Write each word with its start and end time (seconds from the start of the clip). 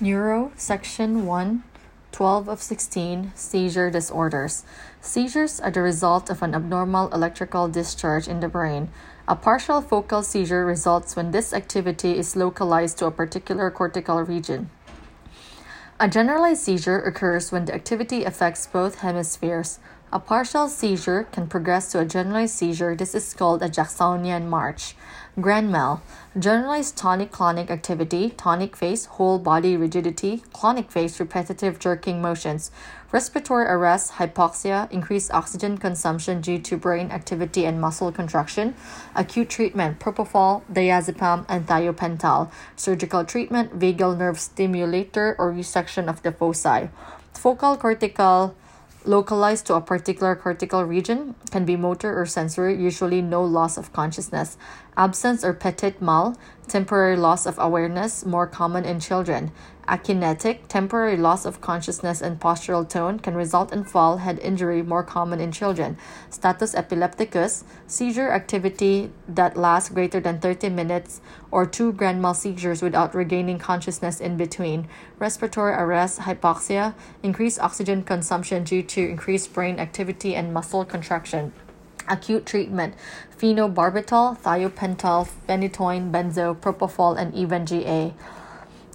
Neuro, 0.00 0.50
Section 0.56 1.24
1, 1.24 1.62
12 2.10 2.48
of 2.48 2.60
16, 2.60 3.30
Seizure 3.36 3.90
Disorders. 3.92 4.64
Seizures 5.00 5.60
are 5.60 5.70
the 5.70 5.82
result 5.82 6.28
of 6.28 6.42
an 6.42 6.52
abnormal 6.52 7.08
electrical 7.14 7.68
discharge 7.68 8.26
in 8.26 8.40
the 8.40 8.48
brain. 8.48 8.88
A 9.28 9.36
partial 9.36 9.80
focal 9.80 10.24
seizure 10.24 10.66
results 10.66 11.14
when 11.14 11.30
this 11.30 11.52
activity 11.52 12.18
is 12.18 12.34
localized 12.34 12.98
to 12.98 13.06
a 13.06 13.12
particular 13.12 13.70
cortical 13.70 14.20
region. 14.20 14.68
A 16.00 16.08
generalized 16.08 16.62
seizure 16.62 16.98
occurs 16.98 17.52
when 17.52 17.66
the 17.66 17.74
activity 17.74 18.24
affects 18.24 18.66
both 18.66 18.96
hemispheres. 18.98 19.78
A 20.14 20.20
partial 20.20 20.68
seizure 20.68 21.24
can 21.32 21.48
progress 21.48 21.90
to 21.90 21.98
a 21.98 22.04
generalized 22.04 22.54
seizure. 22.54 22.94
This 22.94 23.16
is 23.16 23.34
called 23.34 23.64
a 23.64 23.68
Jacksonian 23.68 24.48
march. 24.48 24.94
Grand 25.40 25.72
mal. 25.72 26.02
Generalized 26.38 26.96
tonic 26.96 27.32
clonic 27.32 27.68
activity, 27.68 28.30
tonic 28.30 28.76
phase, 28.76 29.06
whole 29.06 29.40
body 29.40 29.76
rigidity, 29.76 30.44
clonic 30.52 30.92
phase, 30.92 31.18
repetitive 31.18 31.80
jerking 31.80 32.22
motions, 32.22 32.70
respiratory 33.10 33.66
arrest, 33.66 34.12
hypoxia, 34.12 34.88
increased 34.92 35.34
oxygen 35.34 35.78
consumption 35.78 36.40
due 36.40 36.60
to 36.60 36.76
brain 36.76 37.10
activity 37.10 37.64
and 37.64 37.80
muscle 37.80 38.12
contraction, 38.12 38.76
acute 39.16 39.50
treatment, 39.50 39.98
propofol, 39.98 40.62
diazepam, 40.72 41.44
and 41.48 41.66
thiopental, 41.66 42.52
surgical 42.76 43.24
treatment, 43.24 43.80
vagal 43.80 44.16
nerve 44.16 44.38
stimulator 44.38 45.34
or 45.40 45.52
resection 45.52 46.06
of 46.06 46.22
the 46.22 46.30
foci, 46.30 46.88
focal 47.32 47.76
cortical 47.76 48.54
localized 49.04 49.66
to 49.66 49.74
a 49.74 49.80
particular 49.80 50.34
cortical 50.34 50.84
region, 50.84 51.34
can 51.50 51.64
be 51.64 51.76
motor 51.76 52.18
or 52.18 52.26
sensory, 52.26 52.74
usually 52.74 53.22
no 53.22 53.44
loss 53.44 53.76
of 53.76 53.92
consciousness. 53.92 54.56
Absence 54.96 55.44
or 55.44 55.52
petit 55.52 55.94
mal, 56.00 56.36
temporary 56.66 57.16
loss 57.16 57.46
of 57.46 57.58
awareness, 57.58 58.24
more 58.24 58.46
common 58.46 58.84
in 58.84 59.00
children. 59.00 59.52
Akinetic, 59.86 60.66
temporary 60.68 61.16
loss 61.16 61.44
of 61.44 61.60
consciousness 61.60 62.22
and 62.22 62.40
postural 62.40 62.88
tone 62.88 63.18
can 63.18 63.34
result 63.34 63.72
in 63.72 63.84
fall, 63.84 64.16
head 64.18 64.38
injury, 64.38 64.82
more 64.82 65.02
common 65.02 65.40
in 65.40 65.52
children. 65.52 65.98
Status 66.30 66.74
epilepticus, 66.74 67.64
seizure 67.86 68.32
activity 68.32 69.10
that 69.28 69.56
lasts 69.56 69.90
greater 69.90 70.20
than 70.20 70.40
30 70.40 70.70
minutes 70.70 71.20
or 71.50 71.66
two 71.66 71.92
grand 71.92 72.22
mal 72.22 72.32
seizures 72.32 72.80
without 72.80 73.14
regaining 73.14 73.58
consciousness 73.58 74.20
in 74.20 74.36
between. 74.36 74.88
Respiratory 75.18 75.74
arrest, 75.74 76.20
hypoxia, 76.20 76.94
increased 77.22 77.60
oxygen 77.60 78.02
consumption 78.02 78.64
due 78.64 78.82
to 78.82 79.06
increased 79.06 79.52
brain 79.52 79.78
activity 79.78 80.34
and 80.34 80.54
muscle 80.54 80.84
contraction. 80.84 81.52
Acute 82.08 82.46
treatment 82.46 82.94
phenobarbital, 83.38 84.38
thiopental, 84.38 85.28
phenytoin, 85.48 86.10
benzo, 86.10 86.56
propofol, 86.56 87.18
and 87.18 87.34
even 87.34 87.66
GA. 87.66 88.14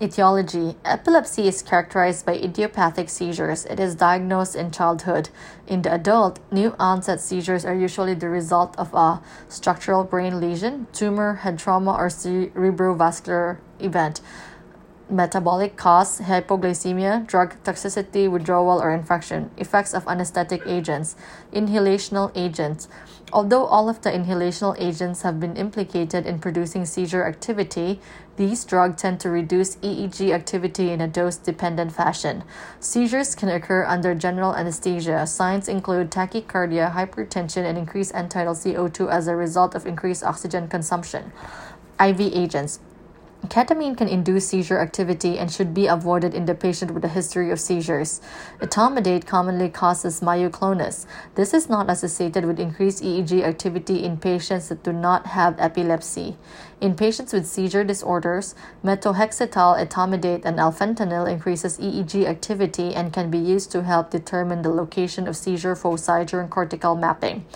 Etiology 0.00 0.76
Epilepsy 0.84 1.48
is 1.48 1.60
characterized 1.60 2.24
by 2.24 2.34
idiopathic 2.34 3.10
seizures. 3.10 3.66
It 3.66 3.80
is 3.80 3.96
diagnosed 3.96 4.54
in 4.54 4.70
childhood. 4.70 5.28
In 5.66 5.82
the 5.82 5.92
adult, 5.92 6.38
new 6.52 6.76
onset 6.78 7.20
seizures 7.20 7.64
are 7.64 7.74
usually 7.74 8.14
the 8.14 8.28
result 8.28 8.78
of 8.78 8.94
a 8.94 9.20
structural 9.48 10.04
brain 10.04 10.40
lesion, 10.40 10.86
tumor, 10.92 11.34
head 11.34 11.58
trauma, 11.58 11.92
or 11.92 12.06
cerebrovascular 12.06 13.58
event 13.80 14.20
metabolic 15.10 15.76
cause, 15.76 16.20
hypoglycemia, 16.20 17.26
drug 17.26 17.54
toxicity, 17.64 18.30
withdrawal, 18.30 18.80
or 18.80 18.90
infection, 18.90 19.50
effects 19.56 19.94
of 19.94 20.06
anesthetic 20.06 20.62
agents, 20.66 21.16
inhalational 21.52 22.30
agents. 22.34 22.88
Although 23.32 23.64
all 23.64 23.88
of 23.88 24.02
the 24.02 24.10
inhalational 24.10 24.74
agents 24.78 25.22
have 25.22 25.38
been 25.38 25.56
implicated 25.56 26.26
in 26.26 26.38
producing 26.38 26.86
seizure 26.86 27.26
activity, 27.26 28.00
these 28.36 28.64
drugs 28.64 29.02
tend 29.02 29.20
to 29.20 29.30
reduce 29.30 29.76
EEG 29.76 30.32
activity 30.32 30.90
in 30.92 31.00
a 31.00 31.08
dose 31.08 31.36
dependent 31.36 31.92
fashion. 31.92 32.44
Seizures 32.80 33.34
can 33.34 33.48
occur 33.48 33.84
under 33.84 34.14
general 34.14 34.54
anesthesia. 34.54 35.26
Signs 35.26 35.68
include 35.68 36.10
tachycardia, 36.10 36.92
hypertension, 36.94 37.64
and 37.64 37.76
increased 37.76 38.14
end 38.14 38.30
tidal 38.30 38.54
CO2 38.54 39.10
as 39.10 39.26
a 39.26 39.36
result 39.36 39.74
of 39.74 39.86
increased 39.86 40.22
oxygen 40.22 40.68
consumption. 40.68 41.32
IV 42.00 42.20
agents. 42.20 42.78
Ketamine 43.46 43.96
can 43.96 44.08
induce 44.08 44.48
seizure 44.48 44.80
activity 44.80 45.38
and 45.38 45.50
should 45.50 45.72
be 45.72 45.86
avoided 45.86 46.34
in 46.34 46.44
the 46.44 46.56
patient 46.56 46.90
with 46.90 47.04
a 47.04 47.08
history 47.08 47.52
of 47.52 47.60
seizures. 47.60 48.20
Etomidate 48.60 49.26
commonly 49.26 49.68
causes 49.68 50.20
myoclonus. 50.20 51.06
This 51.36 51.54
is 51.54 51.68
not 51.68 51.88
associated 51.88 52.44
with 52.44 52.58
increased 52.58 53.02
EEG 53.02 53.44
activity 53.44 54.04
in 54.04 54.16
patients 54.16 54.68
that 54.68 54.82
do 54.82 54.92
not 54.92 55.26
have 55.26 55.54
epilepsy. 55.60 56.36
In 56.80 56.96
patients 56.96 57.32
with 57.32 57.46
seizure 57.46 57.84
disorders, 57.84 58.56
methohexital, 58.84 59.78
etomidate, 59.78 60.44
and 60.44 60.58
alfentanil 60.58 61.30
increases 61.30 61.78
EEG 61.78 62.26
activity 62.26 62.92
and 62.92 63.12
can 63.12 63.30
be 63.30 63.38
used 63.38 63.70
to 63.70 63.84
help 63.84 64.10
determine 64.10 64.62
the 64.62 64.68
location 64.68 65.28
of 65.28 65.36
seizure 65.36 65.76
foci 65.76 66.24
during 66.24 66.48
cortical 66.48 66.96
mapping. 66.96 67.46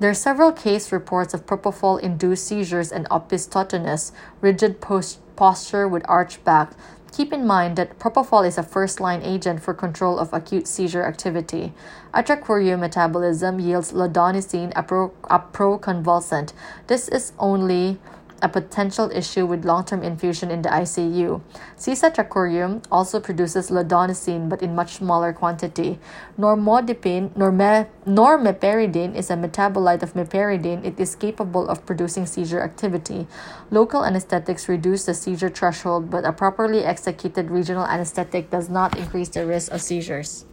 There 0.00 0.10
are 0.10 0.14
several 0.14 0.50
case 0.52 0.90
reports 0.90 1.34
of 1.34 1.46
propofol 1.46 2.00
induced 2.00 2.46
seizures 2.46 2.90
and 2.90 3.08
opisthotonus, 3.10 4.10
rigid 4.40 4.80
post- 4.80 5.20
posture 5.36 5.86
with 5.86 6.04
arched 6.08 6.44
back. 6.44 6.72
Keep 7.12 7.32
in 7.32 7.46
mind 7.46 7.76
that 7.76 7.98
propofol 8.00 8.44
is 8.44 8.58
a 8.58 8.64
first 8.64 8.98
line 9.00 9.22
agent 9.22 9.62
for 9.62 9.72
control 9.72 10.18
of 10.18 10.32
acute 10.32 10.66
seizure 10.66 11.04
activity. 11.04 11.72
Atracurium 12.12 12.80
metabolism 12.80 13.60
yields 13.60 13.92
laudanosine, 13.92 14.72
a, 14.74 14.82
pro- 14.82 15.14
a 15.30 15.38
proconvulsant. 15.38 16.52
This 16.88 17.08
is 17.08 17.32
only 17.38 18.00
a 18.44 18.48
potential 18.48 19.10
issue 19.10 19.46
with 19.46 19.64
long-term 19.64 20.02
infusion 20.02 20.50
in 20.50 20.60
the 20.60 20.68
ICU. 20.68 21.40
Cisatracurium 21.78 22.84
also 22.92 23.18
produces 23.18 23.70
laudanosine 23.70 24.50
but 24.50 24.60
in 24.60 24.74
much 24.74 25.00
smaller 25.00 25.32
quantity. 25.32 25.98
Normodipine, 26.38 27.30
norme, 27.30 27.88
normeperidine 28.06 29.16
is 29.16 29.30
a 29.30 29.34
metabolite 29.34 30.02
of 30.02 30.12
meperidine. 30.12 30.84
It 30.84 31.00
is 31.00 31.16
capable 31.16 31.66
of 31.68 31.86
producing 31.86 32.26
seizure 32.26 32.62
activity. 32.62 33.26
Local 33.70 34.04
anesthetics 34.04 34.68
reduce 34.68 35.06
the 35.06 35.14
seizure 35.14 35.48
threshold, 35.48 36.10
but 36.10 36.26
a 36.26 36.32
properly 36.32 36.84
executed 36.84 37.50
regional 37.50 37.86
anesthetic 37.86 38.50
does 38.50 38.68
not 38.68 38.98
increase 38.98 39.30
the 39.30 39.46
risk 39.46 39.72
of 39.72 39.80
seizures. 39.80 40.44